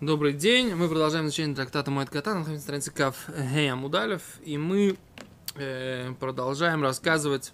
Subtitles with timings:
[0.00, 0.74] Добрый день.
[0.74, 2.42] Мы продолжаем изучение трактата Моэт Катан.
[2.42, 4.22] На странице Кав Гея Мудалев.
[4.42, 4.96] И мы
[5.56, 7.52] э, продолжаем рассказывать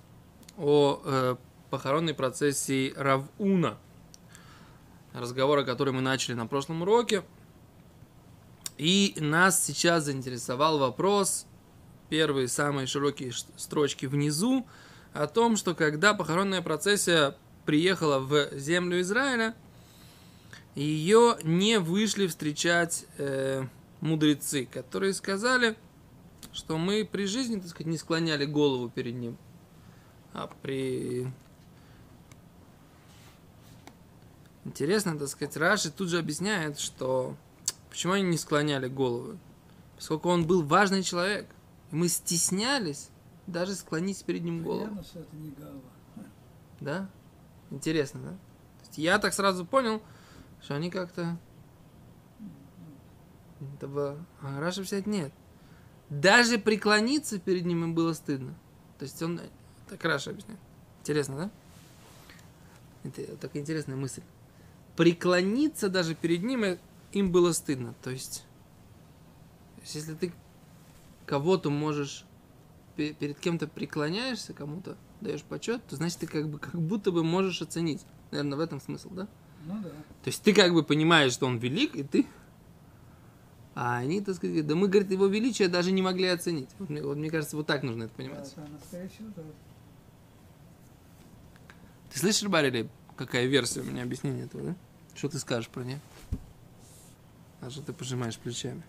[0.57, 1.37] о э,
[1.71, 3.79] похоронной процессии Равуна.
[5.13, 7.25] Разговор, о котором мы начали на прошлом уроке.
[8.79, 11.47] И нас сейчас заинтересовал вопрос,
[12.11, 14.69] первые самые широкие строчки внизу,
[15.13, 17.35] о том, что когда похоронная процессия
[17.65, 19.57] приехала в землю Израиля–
[20.77, 23.65] ее не вышли встречать э,
[24.01, 25.77] мудрецы, которые сказали,
[26.53, 29.37] что мы при жизни, так сказать, не склоняли голову перед ним,
[30.33, 31.27] а при...
[34.65, 37.37] Интересно, так сказать, Раши тут же объясняет, что
[37.89, 39.39] почему они не склоняли голову.
[39.97, 41.47] Поскольку он был важный человек,
[41.91, 43.09] и мы стеснялись
[43.47, 44.89] даже склонить перед ним голову.
[44.89, 45.81] Понятно, что это не голова.
[46.81, 47.09] Да?
[47.71, 48.37] Интересно, да?
[48.97, 50.03] Я так сразу понял,
[50.67, 51.39] что они как-то...
[53.77, 54.19] Этого...
[54.43, 55.33] А Раша писать нет.
[56.11, 58.53] Даже преклониться перед ним им было стыдно.
[58.99, 59.41] То есть он...
[59.89, 60.59] Так Раши объясняет.
[61.03, 61.51] Интересно, да?
[63.05, 64.23] Это такая интересная мысль.
[64.97, 66.79] Преклониться даже перед ним
[67.13, 67.95] им было стыдно.
[68.03, 68.45] То есть,
[69.85, 70.33] если ты
[71.27, 72.25] кого-то можешь
[72.97, 77.63] перед кем-то преклоняешься, кому-то даешь почет, то значит ты как бы как будто бы можешь
[77.63, 78.05] оценить.
[78.33, 79.29] Наверное, в этом смысл, да?
[79.67, 79.91] Ну да.
[79.91, 82.27] То есть ты как бы понимаешь, что он велик, и ты...
[83.75, 86.71] А они, так сказать, да мы, говорит, его величие даже не могли оценить.
[86.79, 88.51] Вот, мне, вот мне кажется, вот так нужно это понимать.
[88.53, 89.45] Это настоящий удар.
[92.11, 94.77] Ты слышишь, Барри, какая версия у меня объяснения этого, да?
[95.15, 96.01] Что ты скажешь про нее?
[97.61, 98.83] А что ты пожимаешь плечами?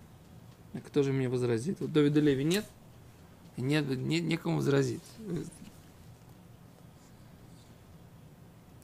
[0.73, 1.81] А кто же мне возразит?
[1.81, 2.65] Вот Давида Леви нет?
[3.57, 5.03] И нет, нет некому возразить.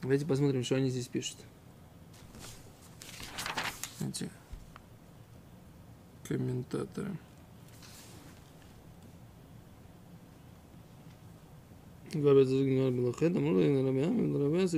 [0.02, 1.38] Давайте посмотрим, что они здесь пишут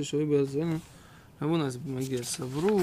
[0.04, 0.76] שהיו בארצנו,
[1.42, 2.80] רבונה זה מגיע, סברו,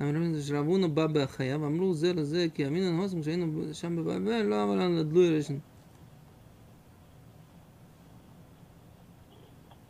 [0.00, 4.76] אמרו שרבונה בא בחייו, אמרו זה לזה, כי אמין הנהוסם כשהיינו שם בבבל, לא אבל
[4.76, 5.58] לנו לדלוי רשן.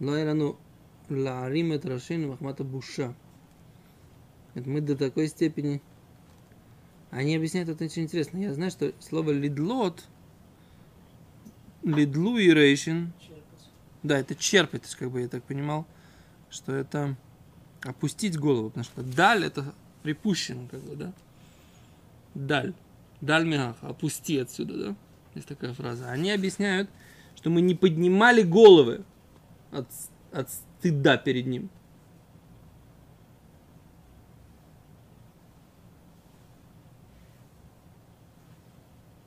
[0.01, 0.55] לא היה לנו
[1.11, 3.11] להרים את ראשינו מחמת הבושה.
[4.58, 5.84] Это мы до такой степени...
[7.12, 8.40] Они объясняют это очень интересно.
[8.40, 10.04] Я знаю, что слово лидлот,
[11.84, 13.14] лидлу и рейшин,
[14.02, 15.86] да, это черпать, как бы я так понимал,
[16.50, 17.16] что это
[17.84, 21.14] опустить голову, потому что даль это припущено, как бы, да?
[22.34, 22.74] Даль.
[23.22, 24.96] Даль мягах, опусти отсюда, да?
[25.36, 26.10] Есть такая фраза.
[26.10, 26.90] Они объясняют,
[27.36, 29.06] что мы не поднимали головы
[29.72, 29.88] от,
[30.32, 31.70] от стыда перед ним.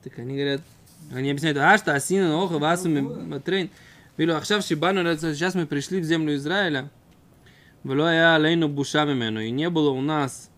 [0.03, 0.61] Так они говорят,
[1.11, 3.69] они объясняют, а что асина оха васуми матрейн.
[4.17, 6.89] Вилу ахшав шибану, сейчас мы пришли в землю Израиля.
[7.83, 9.41] Влоя алейну бушамимену.
[9.41, 10.51] И не было у нас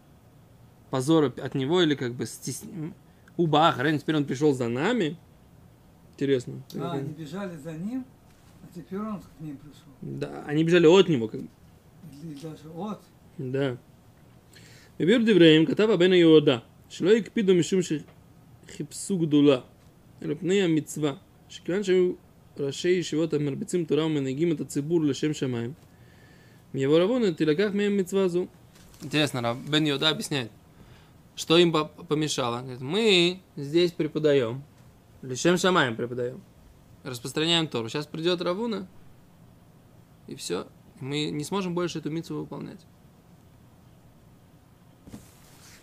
[0.90, 2.64] позора от него или как бы стес...
[3.38, 5.18] Убах, раньше теперь он пришел за нами.
[6.14, 6.62] Интересно.
[6.76, 8.06] А, они бежали за ним,
[8.62, 9.88] а теперь он к ним пришел.
[10.02, 11.28] Да, они бежали от него.
[11.28, 11.42] Как...
[11.42, 13.02] И даже от?
[13.38, 13.78] Да.
[15.00, 16.64] Бибир Девреем, Катава Бена Иода.
[16.90, 17.82] Шлоик пиду мишум
[18.73, 19.61] שחיפשו גדולה
[20.23, 21.13] אלא פני המצווה
[21.49, 22.13] שכיוון שהיו
[22.59, 25.73] ראשי ישיבות המרביצים תורה ומנהיגים את הציבור לשם שמיים
[26.75, 28.49] его равона тилаках мем митцвазу.
[29.01, 30.51] Интересно, Бен Йода объясняет,
[31.37, 31.73] что им
[32.09, 32.61] помешало.
[32.61, 34.63] Говорит, мы здесь преподаем,
[35.23, 36.43] лишем шамаем преподаем,
[37.05, 37.89] распространяем Тору.
[37.89, 38.89] Сейчас придет Равуна,
[40.27, 40.67] и все.
[41.01, 42.81] Мы не сможем больше эту митцву выполнять.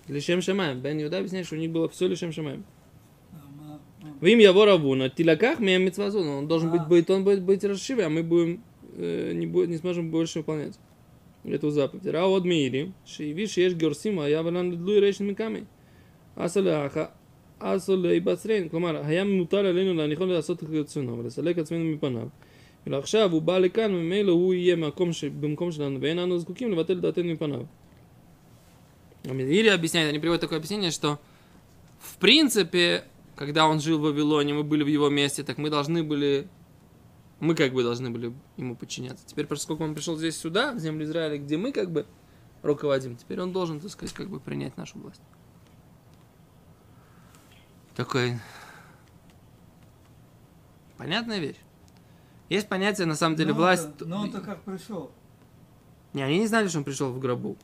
[0.07, 0.81] Лишем шамаем.
[0.81, 2.65] Бен Йода объясняет, что у них было все лишем шамаем.
[4.21, 6.19] В им его Равуна, тилаках мем митцвазу.
[6.19, 8.63] Он должен быть, будет, он будет быть расшивый, а мы будем
[8.97, 10.77] э, не, будет, не сможем больше выполнять
[11.43, 12.05] эту заповедь.
[12.05, 15.65] Рао от мири, шиви шеш герсима, я валан луи рейшин миками.
[16.35, 17.11] Асаляха,
[17.59, 22.27] асалей בצרין, כלומר, היה מוטל עלינו להניחו לעשות כרצונו ולסלק עצמנו מפניו.
[22.87, 25.23] ועכשיו הוא בא לכאן, ממילא הוא יהיה מקום ש...
[25.23, 27.61] במקום שלנו, ואין אנו זקוקים לבטל דעתנו מפניו.
[29.27, 31.19] Или объясняет, они приводят такое объяснение, что
[31.99, 33.05] в принципе,
[33.40, 36.46] когда он жил в Вавилоне, мы были в его месте, так мы должны были
[37.40, 39.26] мы как бы должны были ему подчиняться.
[39.26, 42.04] Теперь, поскольку он пришел здесь сюда, в землю Израиля, где мы как бы
[42.60, 45.22] руководим, теперь он должен, так сказать, как бы принять нашу власть.
[47.96, 48.38] Такой
[50.98, 51.56] понятная вещь.
[52.50, 53.86] Есть понятие, на самом деле, но власть...
[53.86, 55.12] Он-то, но он-то как пришел?
[56.12, 57.56] Не, они не знали, что он пришел в гробу.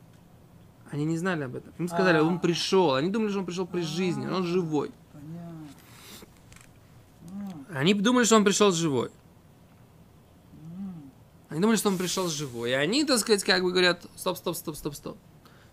[0.89, 1.71] Они не знали об этом.
[1.77, 2.23] Им сказали, А.
[2.23, 2.95] он пришел.
[2.95, 4.89] Они думали, что он пришел при жизни, он живой.
[7.77, 9.11] Они думали, что он пришел живой.
[11.49, 12.71] Они думали, что он пришел живой.
[12.71, 15.17] И они, так сказать, как бы говорят, стоп, стоп, стоп, стоп, стоп.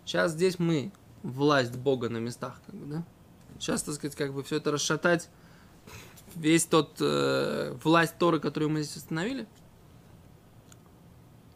[0.05, 0.93] Сейчас здесь мы,
[1.23, 3.05] власть Бога на местах, как бы, да?
[3.59, 5.31] Сейчас, так сказать, как бы все это расшатать,
[6.35, 9.49] весь тот э, власть Торы, которую мы здесь установили.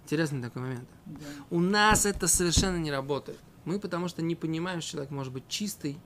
[0.04, 0.88] Интересный такой момент.
[1.04, 1.26] Да.
[1.50, 3.38] У нас это совершенно не работает.
[3.66, 5.98] Мы потому что не понимаем, что человек может быть чистый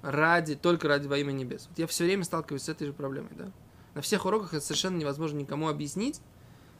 [0.00, 1.66] ради, только ради во имя небес.
[1.68, 3.52] Вот я все время сталкиваюсь с этой же проблемой, да?
[3.94, 6.20] На всех уроках это совершенно невозможно никому объяснить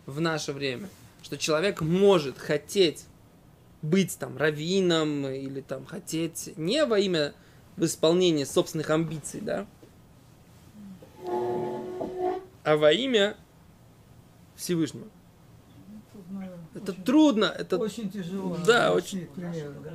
[0.06, 0.88] в наше время,
[1.22, 3.06] что человек может хотеть
[3.82, 7.34] быть там раввином или там хотеть не во имя
[7.76, 9.66] в исполнении собственных амбиций, да,
[12.62, 13.36] а во имя
[14.56, 15.08] Всевышнего.
[16.74, 18.56] Это очень, трудно, это очень тяжело.
[18.64, 19.26] Да, очень.
[19.26, 19.92] пример, да.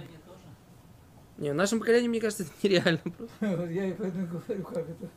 [1.37, 3.65] Не, в нашем поколении, мне кажется, это нереально просто.
[3.71, 5.09] Я и поэтому говорю, как это.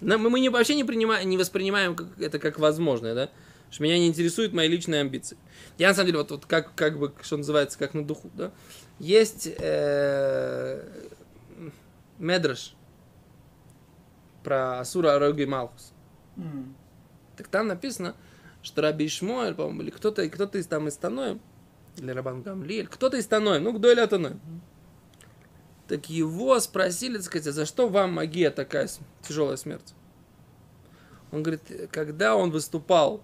[0.00, 3.30] Нам- мы, мы не, вообще не, принимаем, не воспринимаем как, это как возможное, да?
[3.70, 5.36] Что меня не интересуют мои личные амбиции.
[5.78, 8.52] Я, на самом деле, вот, вот как, как бы, что называется, как на духу, да?
[8.98, 10.82] Есть э,
[12.18, 12.74] Медраш
[14.44, 15.92] про Асура Ароги Малхус.
[16.36, 16.76] М.
[17.36, 18.14] Так там написано,
[18.62, 21.40] что Раби Ишмуэль, по-моему, или кто-то, кто-то из там из Таноем,
[21.96, 24.40] или Рабан Гамлиэль, кто-то из Таноем, ну, Гдой или Таноем.
[25.88, 28.88] Так его спросили, так сказать, а за что вам магия такая
[29.22, 29.94] тяжелая смерть?
[31.30, 33.20] Он говорит, когда он выступал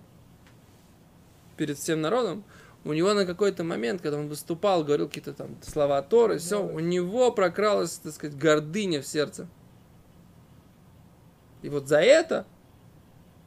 [1.56, 2.44] перед всем народом,
[2.84, 6.80] у него на какой-то момент, когда он выступал, говорил какие-то там слова Торы, все, у
[6.80, 9.46] него прокралась, так сказать, гордыня в сердце.
[11.62, 12.46] И вот за это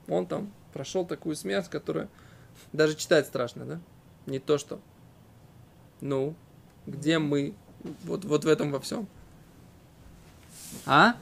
[0.07, 2.09] он там прошел такую смерть, которая
[2.71, 3.81] даже читать страшно, да?
[4.25, 4.79] Не то что.
[5.99, 6.35] Ну,
[6.85, 7.55] где мы?
[8.03, 9.07] Вот, вот в этом во всем.
[10.85, 11.15] А?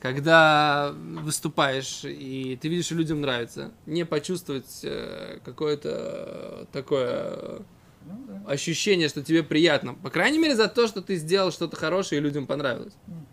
[0.00, 7.62] Когда выступаешь, и ты видишь, что людям нравится, не почувствовать э, какое-то такое
[8.04, 8.42] Ну да.
[8.50, 9.94] ощущение, что тебе приятно.
[9.94, 12.94] По крайней мере, за то, что ты сделал что-то хорошее и людям понравилось.
[13.06, 13.26] Мгм.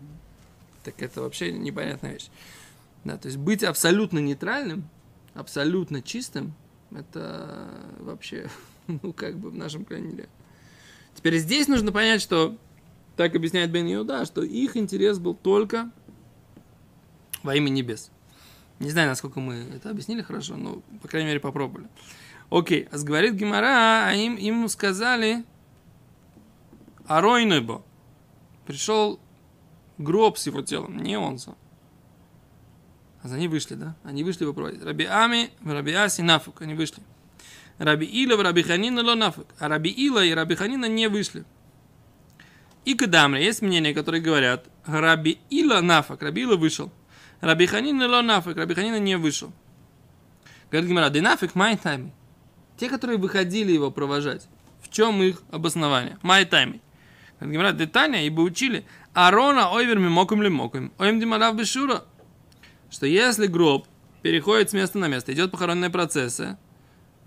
[0.84, 2.28] Так это вообще непонятная вещь.
[3.02, 4.88] Да, то есть быть абсолютно нейтральным,
[5.34, 6.54] абсолютно чистым,
[6.94, 7.68] это
[7.98, 8.48] вообще,
[8.86, 10.28] ну, как бы в нашем крайне
[11.20, 12.56] Теперь здесь нужно понять, что,
[13.16, 15.90] так объясняет Бен Иуда, что их интерес был только
[17.42, 18.10] во имя небес.
[18.78, 21.88] Не знаю, насколько мы это объяснили хорошо, но, по крайней мере, попробовали.
[22.48, 25.44] Окей, а говорит Гимара, а им, ему сказали,
[27.06, 27.84] Аройнебо.
[28.66, 29.20] Пришел
[29.98, 31.56] гроб с его телом, не он сам.
[33.22, 33.94] А за они вышли, да?
[34.04, 34.82] Они вышли его проводить.
[34.82, 37.02] Раби Ами, Раби Аси, Нафук, они вышли.
[37.80, 39.46] Раби Ила, Раби Ханина, Ло Нафук.
[39.58, 41.44] А Раби Ила и Раби Ханина не вышли.
[42.84, 46.92] И Кадамри, есть мнения, которые говорят, Раби Ила Нафак, Раби Ила вышел.
[47.40, 49.50] Раби Ханина Ло Нафак, Раби Ханина не вышел.
[50.70, 52.12] Говорит Гимара, нафиг май тайми.
[52.76, 54.46] Те, которые выходили его провожать,
[54.82, 56.18] в чем их обоснование?
[56.20, 56.82] Май тайми.
[57.40, 58.84] Говорит Гимара, детально, ибо учили,
[59.14, 62.04] Арона ойвер мимоком ли моком, оем димарав бешура.
[62.90, 63.86] Что если гроб
[64.20, 66.58] переходит с места на место, идет похоронные процессы,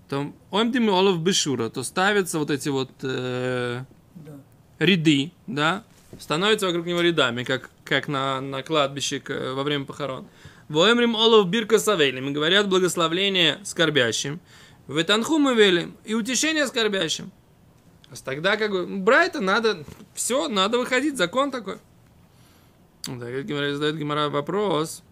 [0.08, 3.82] то оем димолов бешура, то ставятся вот эти вот э,
[4.14, 4.32] Да.
[4.78, 5.84] ряды, да,
[6.18, 9.22] становятся вокруг него рядами, как, как на, на кладбище
[9.54, 10.26] во время похорон.
[10.68, 14.40] Воемрим олов бирка савелим, говорят благословление скорбящим.
[14.86, 17.30] В Этанхум велим, и утешение скорбящим.
[18.24, 19.84] Тогда как бы, Брайта надо,
[20.14, 21.78] все, надо выходить, закон такой.
[23.02, 25.02] Так, задает Гимара вопрос.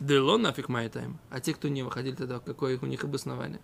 [0.00, 1.18] Дело нафиг майтайм.
[1.30, 3.60] А те, кто не выходили тогда, какое у них обоснование?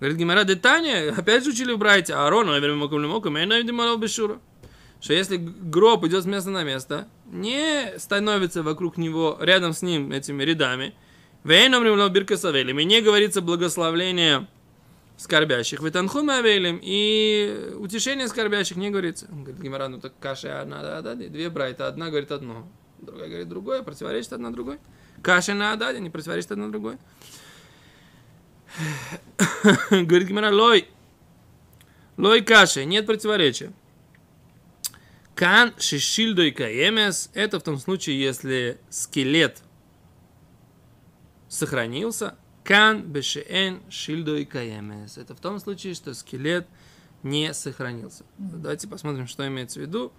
[0.00, 2.48] Говорит Гимара Детания, опять же учили в Брайте, Аарон,
[4.00, 4.40] бешура.
[5.00, 10.10] Что если гроб идет с места на место, не становится вокруг него, рядом с ним
[10.12, 10.94] этими рядами,
[11.44, 14.48] Вейном ремло бирка савелем, и не говорится благословление
[15.16, 15.80] скорбящих.
[15.80, 19.26] Ветанхуме авелем, и утешение скорбящих не говорится.
[19.30, 22.68] Говорит, Гимара, ну так каша одна, да, да, две брайта, одна говорит одно,
[23.00, 24.78] другая говорит другое, противоречит одна другой.
[25.22, 26.98] Каша на Ададе не противоречит одна другой.
[29.90, 30.88] Говорит Гимара, лой.
[32.16, 33.72] Лой каши, нет противоречия.
[35.34, 39.62] Кан шишильдой каемес, это в том случае, если скелет
[41.48, 42.34] сохранился.
[42.64, 45.16] Кан бешеэн шильдой каемес.
[45.16, 46.66] Это в том случае, что скелет
[47.22, 48.24] не сохранился.
[48.36, 50.12] Давайте посмотрим, что имеется в виду.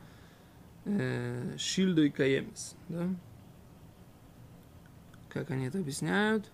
[0.85, 2.75] Э, Шильдой каемес.
[2.87, 3.09] Да?
[5.29, 6.51] Как они это объясняют?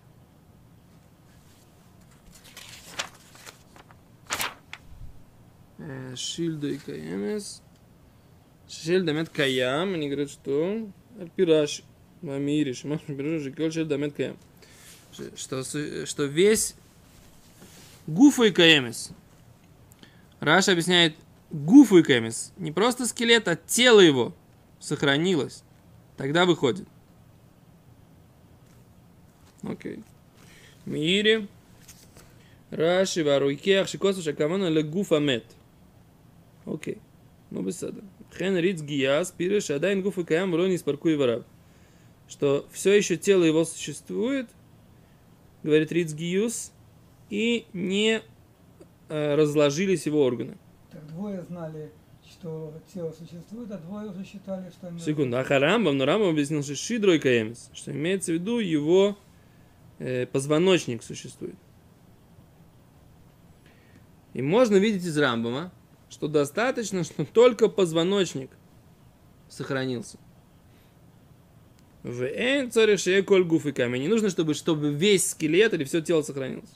[5.78, 7.62] Э, Шильда и Каемес.
[8.68, 9.94] Шильда мет Каям.
[9.94, 10.90] Они говорят, что
[11.36, 11.82] Пираж
[12.22, 14.36] Мамири, Шимаш Пираж, Жикол Шильда мет Каям.
[15.36, 16.74] Что, что весь
[18.06, 19.10] Гуфа и Каемес.
[20.40, 21.16] Раша объясняет
[21.50, 24.34] гуфу и кемис, не просто скелет, а тело его
[24.80, 25.62] сохранилось,
[26.16, 26.86] тогда выходит.
[29.62, 30.02] Окей.
[30.84, 31.48] Мири.
[32.70, 35.44] Раши варуйкех шикосу шакамана легуфа мет.
[36.64, 36.98] Окей.
[37.50, 38.02] Ну, бесада.
[38.36, 41.44] Хен риц гиас пиреш адайн гуфа каям рони спаркуй вараб.
[42.28, 44.48] Что все еще тело его существует,
[45.62, 46.72] говорит Риц Гиюс,
[47.30, 48.20] и не
[49.08, 50.56] э, разложились его органы.
[50.90, 51.90] Так двое знали,
[52.28, 54.88] что тело существует, а двое уже считали, что...
[54.88, 59.16] оно- Секунду, а Харамбам, но Рамбам объяснил, что Шидрой Каемис, что имеется в виду его
[59.98, 61.56] э, позвоночник существует.
[64.34, 65.72] И можно видеть из Рамбама,
[66.10, 68.50] что достаточно, что только позвоночник
[69.48, 70.18] сохранился.
[72.02, 74.02] В шея коль камень.
[74.02, 76.70] Не нужно, чтобы, чтобы весь скелет или все тело сохранилось.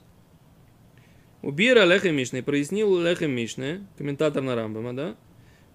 [1.42, 5.16] Убира Лехем Мишны, прояснил Лехем Мишны, комментатор на Рамбама, да?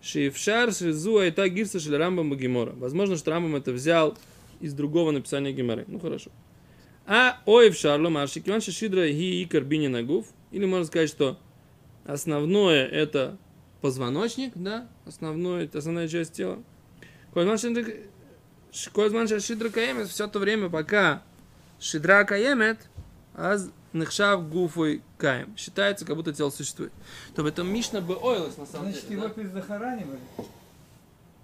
[0.01, 2.74] Шифшар Шизу Айта Гирса Шель Рамбам Гемора.
[2.74, 4.15] Возможно, что Рамбам это взял
[4.60, 5.86] из другого написания Геморы.
[5.88, 6.29] Ну хорошо.
[7.07, 10.27] А Оев Шарло Марши Киван Шидра Ги Икар Бини Нагуф.
[10.51, 11.39] Или можно сказать, что
[12.05, 13.38] основное это
[13.81, 14.88] позвоночник, да?
[15.05, 16.62] Основное, основная часть тела.
[17.34, 21.24] Козман Шидра Каемет все то время, пока
[21.79, 22.77] Шидра Каемет,
[23.34, 25.55] аз Нехшав Гуфой Каем.
[25.57, 26.91] Считается, как будто тело существует.
[27.33, 29.15] То в этом Мишна бы оилась на самом Значит, деле.
[29.21, 29.33] его да?
[29.33, 30.19] перезахоранивали.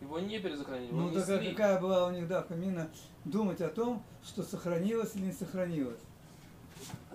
[0.02, 2.90] Его не перезахоронили, Ну, такая какая была у них, да, помина
[3.24, 6.00] думать о том, что сохранилось или не сохранилось.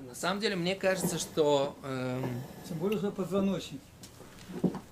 [0.09, 1.77] На самом деле, мне кажется, что...
[1.83, 2.25] эм,
[2.69, 3.81] Тем более, что позвоночник.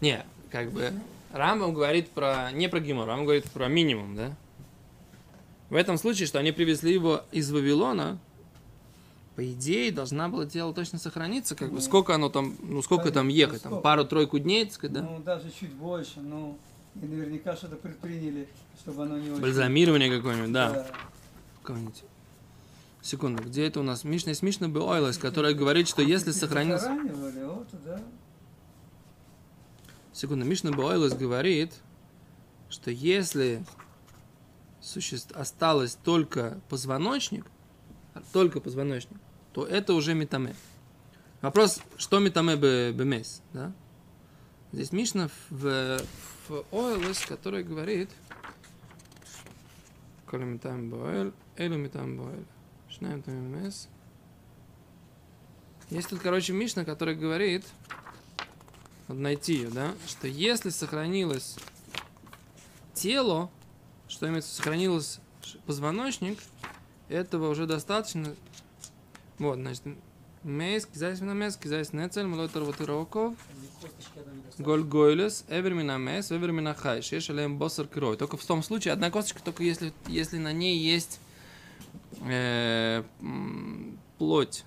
[0.00, 0.92] не, как бы...
[1.32, 2.50] Рамбам говорит про...
[2.52, 4.32] Не про Гимор, Рамбам говорит про минимум, да?
[5.70, 8.18] В этом случае, что они привезли его из Вавилона,
[9.34, 13.10] по идее, должна была тело точно сохраниться, как бы, Ну, сколько оно там, ну, сколько
[13.10, 15.02] там ехать, там, пару-тройку дней, так сказать, да?
[15.02, 16.56] Ну, даже чуть больше, ну,
[16.94, 18.48] и наверняка что-то предприняли,
[18.80, 19.42] чтобы оно не очень...
[19.42, 20.70] Бальзамирование какое-нибудь, да.
[20.70, 20.86] Да.
[21.62, 22.04] Какое-нибудь.
[23.02, 24.04] Секунду, где это у нас?
[24.04, 28.00] Мишна есть Мишна Беойлес, которая говорит, что если вот, да.
[30.12, 31.72] Секунду, Мишна Баойлес говорит,
[32.70, 33.64] что если
[34.80, 37.46] суще- осталось только позвоночник,
[38.32, 39.18] только позвоночник,
[39.54, 40.54] то это уже метаме.
[41.40, 43.72] Вопрос, что метаме бе- бемес, да?
[44.72, 46.00] Здесь Мишна в,
[46.48, 48.10] в Ойлес, который говорит,
[50.26, 52.44] коли метам боэль, элю метам боэль,
[52.88, 53.88] шнаем там бемес.
[55.90, 57.64] Есть тут, короче, Мишна, который говорит,
[59.06, 61.56] надо найти ее, да, что если сохранилось
[62.94, 63.50] тело,
[64.08, 65.20] что имеется, сохранилось
[65.66, 66.40] позвоночник,
[67.08, 68.34] этого уже достаточно.
[69.38, 69.82] Вот, значит,
[70.44, 73.34] מת, כזית מן המת, כזית נצל, מלוא תרווד רקב.
[74.58, 78.18] גולגולת, אבר מן המת, אבר מן החי, שיש עליהם בשר כראוי.
[78.18, 81.18] Только в том случае, одна косточка, только если, если на ней есть
[82.28, 83.02] э,
[84.18, 84.64] плоть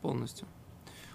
[0.00, 0.48] полностью.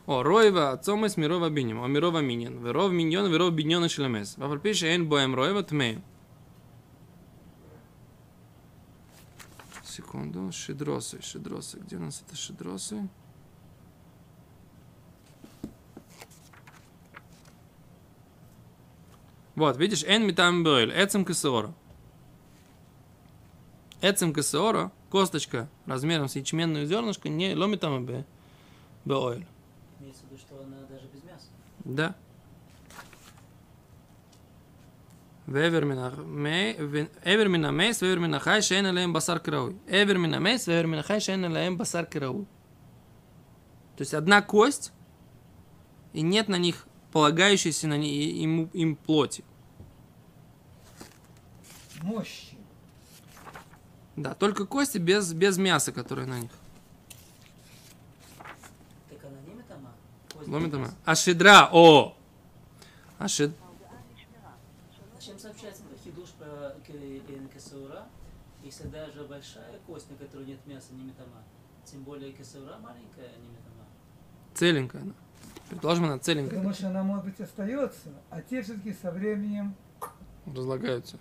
[0.05, 4.37] О, רובע עצמות מרוב הבנין, או מרוב המנין, ורוב מנין, ורוב בנין של מת.
[4.37, 6.03] ואף על פי שאין בהם רובע טמאים.
[9.95, 13.07] Секунду, шидросы, шидросы, где у нас это шидросы?
[19.55, 21.73] Вот, видишь, эн митам бройль, эцем кесеора.
[24.01, 27.55] Эцем кесеора, косточка размером с ячменное зернышко, не
[28.01, 28.25] бе,
[29.05, 29.47] беойль.
[30.01, 31.47] Имеется в виду, что она даже без мяса.
[31.85, 32.15] Да.
[35.47, 36.11] Эвермина
[37.71, 39.77] мейс, эвермина хай, шейна лэм басар карауй.
[39.87, 42.45] Эвермина мейс, эвермина хай, шейна лэм басар карауй.
[43.95, 44.91] То есть одна кость,
[46.13, 49.43] и нет на них полагающейся на ней, им, им плоти.
[52.01, 52.57] Мощи.
[54.15, 56.51] Да, только кости без, без мяса, которое на них.
[60.47, 60.93] Ломитама.
[61.05, 62.15] Ашидра, о!
[63.17, 63.51] Ашид...
[67.75, 68.03] кесаура,
[68.63, 71.43] если даже большая кость, на которой нет мяса, не метама?
[71.83, 73.85] Тем более кесаура маленькая, а не метама.
[74.53, 75.13] целенькая она.
[75.69, 76.57] Предположим, она целенькая.
[76.59, 79.75] Потому что она, может быть, остается, а те все-таки со временем,
[80.45, 81.17] Разлагаются.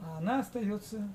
[0.00, 1.08] а она остается.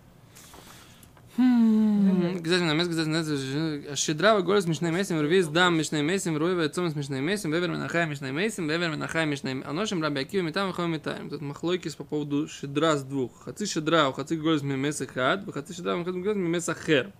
[1.35, 6.95] Gesagt, на место, gesagt, щедрава голос мишней месим, рвиз дам мишней месим, руева цом с
[6.95, 9.69] мишней месим, вевер менахай мишней месим, вевер менахай мишней месим.
[9.69, 11.31] Аношим раби Акива метам вихом метаем.
[11.31, 13.45] Тут махлойкис по поводу щедра с двух.
[13.45, 17.11] Хаци щедра, у хаци голос мимес хад, хаци щедра, у хаци голос мимес хер.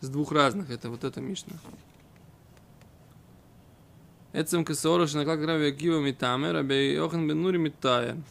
[0.00, 1.54] С двух разных, это вот это мишна.
[4.32, 8.24] Эцем кесоро, что наклак раби Акива метаме, раби Йохан бен Нури метаем.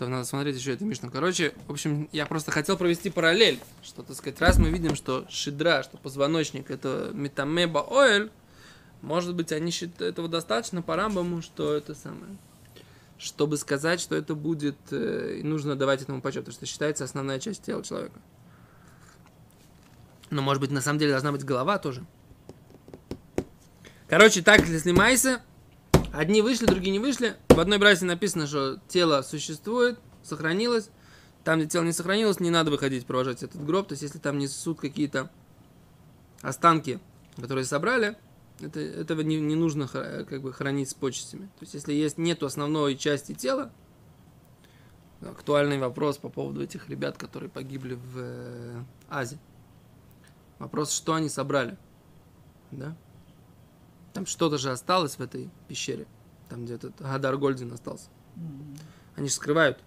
[0.00, 1.10] То надо смотреть еще эту Мишну.
[1.10, 5.26] Короче, в общем, я просто хотел провести параллель, что, так сказать, раз мы видим, что
[5.28, 8.30] шидра, что позвоночник, это метамеба оэль,
[9.02, 12.34] может быть, они считают этого достаточно по рамбаму, что это самое.
[13.18, 17.62] Чтобы сказать, что это будет, э, нужно давать этому почет, потому что считается основная часть
[17.62, 18.18] тела человека.
[20.30, 22.06] Но, может быть, на самом деле должна быть голова тоже.
[24.08, 25.42] Короче, так, если майса,
[26.12, 27.36] Одни вышли, другие не вышли.
[27.48, 30.90] В одной брасе написано, что тело существует, сохранилось.
[31.44, 33.88] Там, где тело не сохранилось, не надо выходить провожать этот гроб.
[33.88, 35.30] То есть, если там несут какие-то
[36.42, 36.98] останки,
[37.36, 38.16] которые собрали,
[38.60, 41.46] это, этого не, не нужно как бы хранить с почестями.
[41.58, 43.72] То есть, если есть нету основной части тела,
[45.22, 49.38] актуальный вопрос по поводу этих ребят, которые погибли в э, Азии.
[50.58, 51.76] Вопрос, что они собрали.
[52.70, 52.96] Да?
[54.12, 56.06] Там что-то же осталось в этой пещере.
[56.48, 58.08] Там где этот Гадар Гольдин остался.
[58.36, 58.78] Mm-hmm.
[59.16, 59.78] Они же скрывают.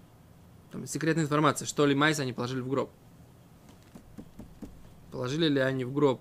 [0.70, 2.90] Там секретная информация, что ли Майса они положили в гроб.
[5.10, 6.20] Положили ли они в гроб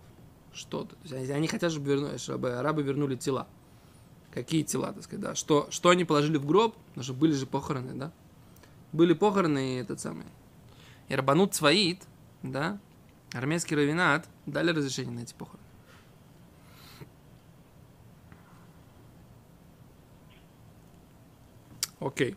[0.54, 0.96] что-то.
[0.96, 3.48] То есть они, они хотят, чтобы, верну, чтобы арабы вернули тела.
[4.32, 5.36] Какие тела, так сказать, да.
[5.36, 8.12] Что, что они положили в гроб, потому что были же похороны, да.
[8.92, 10.26] Были похороны и этот самый.
[11.08, 12.04] И Рабанут Цваид,
[12.44, 12.80] да,
[13.34, 15.64] армейский равинат, дали разрешение на эти похороны.
[22.04, 22.36] Окей.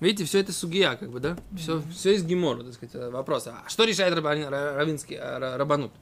[0.00, 1.36] Видите, все это сугия, как бы, да?
[1.56, 1.92] Все, mm-hmm.
[1.92, 3.46] все из Гемора, так сказать, вопрос.
[3.46, 5.92] А что решает рабани, равинский рабанут?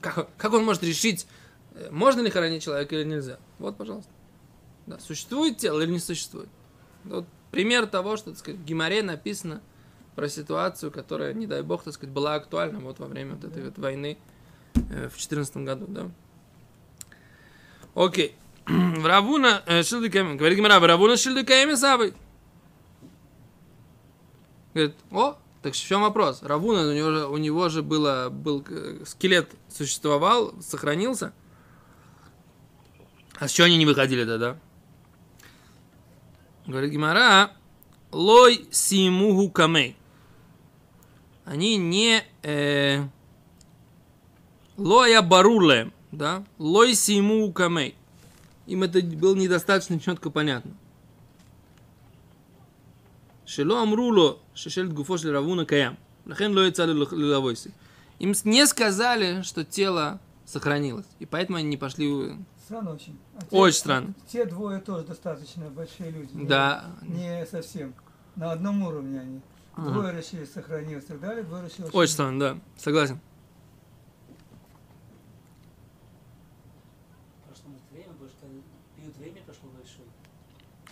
[0.00, 1.28] Как, как он может решить,
[1.74, 3.38] э, можно ли хоронить человека или нельзя?
[3.60, 4.10] Вот, пожалуйста.
[4.86, 6.48] Да, существует тело или не существует?
[7.04, 9.62] Вот пример того, что, так сказать, в Геморе написано
[10.16, 13.64] про ситуацию, которая, не дай бог, так сказать, была актуальна вот во время вот этой
[13.64, 14.18] вот войны
[14.74, 16.10] э, в 14 году, да?
[17.94, 18.34] Окей.
[18.72, 22.14] Равуна э, Шилдиками, говорит Гимара, Равуна Шилдиками Савой.
[24.72, 26.42] Говорит, о, так в чем вопрос?
[26.42, 31.32] Равуна, у него же, у него же было, был э, скелет существовал, сохранился.
[33.38, 34.56] А с чего они не выходили тогда?
[36.66, 37.52] Говорит Гимара,
[38.10, 39.96] лой симуху камей.
[41.44, 43.04] Они не э,
[44.78, 46.44] лоя баруле, да?
[46.56, 47.96] Лой симуху камей
[48.66, 50.72] им это было недостаточно четко понятно.
[53.44, 55.98] Шело амруло, шешель гуфо шель равуна каям.
[56.24, 57.72] Лахен ло яцали лилавойси.
[58.18, 61.06] Им не сказали, что тело сохранилось.
[61.18, 62.36] И поэтому они не пошли...
[62.64, 63.18] Странно очень.
[63.36, 64.14] А те, очень странно.
[64.28, 66.30] Те двое тоже достаточно большие люди.
[66.46, 66.84] Да.
[67.02, 67.94] Не, не совсем.
[68.36, 69.40] На одном уровне они.
[69.74, 69.90] Ага.
[69.90, 71.88] Двое решили сохранилось и так далее, двое решили...
[71.92, 72.58] Очень странно, да.
[72.76, 73.20] Согласен.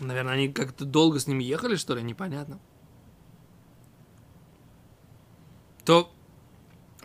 [0.00, 2.58] Наверное, они как-то долго с ними ехали, что ли, непонятно.
[5.84, 6.12] То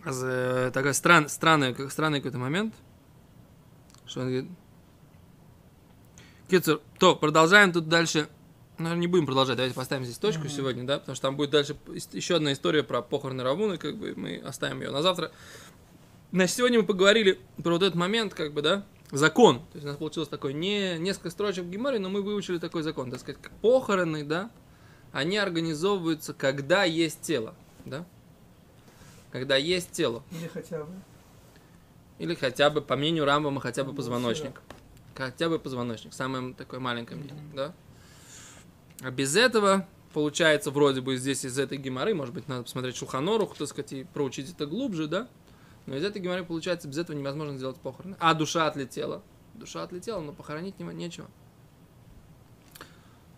[0.06, 2.74] э, такой стран, странный, как странный какой-то момент,
[4.06, 4.50] что он говорит,
[6.50, 8.30] Кицур, то продолжаем тут дальше.
[8.78, 9.56] Наверное, не будем продолжать.
[9.56, 10.56] Давайте поставим здесь точку mm-hmm.
[10.56, 11.78] сегодня, да, потому что там будет дальше
[12.12, 15.32] еще одна история про похороны Равуны, как бы мы оставим ее на завтра.
[16.32, 19.60] Значит, сегодня мы поговорили про вот этот момент, как бы, да, закон.
[19.60, 22.84] То есть у нас получилось такой не несколько строчек в Гимаре, но мы выучили такой
[22.84, 23.12] закон.
[23.12, 24.52] Так сказать, похороны, да,
[25.12, 28.06] они организовываются, когда есть тело, да?
[29.32, 30.24] Когда есть тело.
[30.32, 30.94] Или хотя бы.
[32.20, 34.62] Или хотя бы, по мнению Рамбама, хотя бы ну, позвоночник.
[35.16, 37.56] Хотя бы позвоночник, самое такое маленькое мнение, mm-hmm.
[37.56, 37.74] да?
[39.02, 43.56] А без этого, получается, вроде бы здесь из этой геморы, может быть, надо посмотреть Шулханорух,
[43.58, 45.28] так сказать, и проучить это глубже, да?
[45.86, 48.16] Но из этой геморры получается, без этого невозможно сделать похороны.
[48.20, 49.22] А душа отлетела.
[49.54, 51.28] Душа отлетела, но похоронить не, нечего.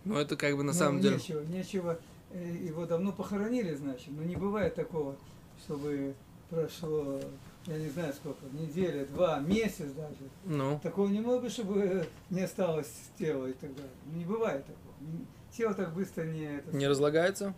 [0.04, 1.16] Но это как бы на ну, самом деле...
[1.16, 1.98] Нечего, нечего.
[2.30, 4.08] Э, его давно похоронили, значит.
[4.08, 5.16] Но не бывает такого,
[5.64, 6.14] чтобы
[6.48, 7.20] прошло,
[7.66, 10.30] я не знаю сколько, неделя, два, месяц даже.
[10.44, 10.80] Ну.
[10.82, 13.92] Такого не может быть, чтобы не осталось тела и так далее.
[14.14, 14.94] Не бывает такого.
[15.52, 16.62] Тело так быстро не...
[16.72, 17.54] Не разлагается?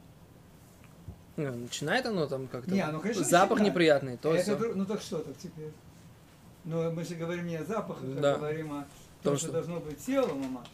[1.49, 2.71] Ну, начинает оно там как-то.
[2.71, 3.73] Не, ну, конечно, запах начинает.
[3.73, 5.73] неприятный, то это, друг, Ну так что так теперь?
[6.65, 8.35] Но мы же говорим не о запахах, да.
[8.35, 8.87] а говорим о
[9.23, 10.65] том, что, что должно быть тело, мама.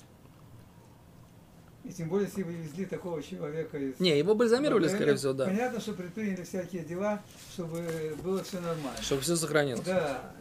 [1.85, 4.01] И тем более, если вы везли такого человека из...
[4.01, 5.45] Не, его бальзамировали, скорее всего, да.
[5.45, 9.01] Понятно, что предприняли всякие дела, чтобы было все нормально.
[9.01, 9.85] Чтобы все сохранилось.
[9.85, 10.33] Да.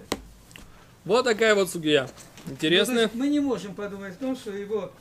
[1.03, 2.09] Вот такая вот судья.
[2.45, 3.03] Ну, то Интересная.
[3.03, 4.91] есть мы не можем подумать о том, что его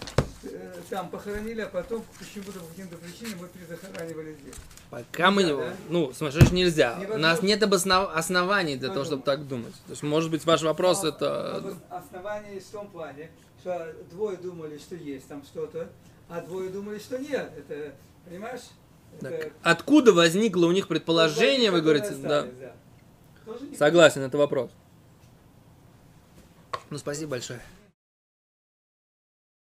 [0.53, 4.55] э, там похоронили, а потом почему-то по каким-то причинам мы перезахоранивали здесь.
[4.91, 5.51] Пока мы не...
[5.53, 5.77] Нельзя, да?
[5.89, 6.93] Ну, смотришь, нельзя.
[6.93, 7.29] У Невозможно.
[7.29, 9.23] нас нет обоснов- оснований для того, Возможно.
[9.23, 9.75] чтобы так думать.
[9.87, 11.77] То есть, может быть, ваш вопрос А- это...
[11.91, 13.31] Основание в том плане,
[13.61, 15.89] что двое думали, что есть там что-то,
[16.29, 17.51] а двое думали, что нет.
[17.57, 18.63] Это, понимаешь?
[19.21, 22.11] Так, Это Откуда возникло у них предположение, вы говорите?
[22.17, 22.41] Да.
[22.41, 22.75] остались, да.
[23.71, 24.71] Не Согласен, это вопрос.
[26.91, 27.61] Ну, спасибо большое.